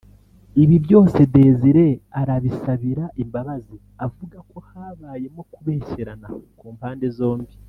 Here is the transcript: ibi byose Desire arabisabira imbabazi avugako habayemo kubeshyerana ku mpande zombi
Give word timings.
ibi 0.63 0.75
byose 0.85 1.19
Desire 1.33 1.87
arabisabira 2.19 3.03
imbabazi 3.23 3.75
avugako 4.05 4.55
habayemo 4.69 5.41
kubeshyerana 5.51 6.27
ku 6.59 6.65
mpande 6.77 7.07
zombi 7.17 7.53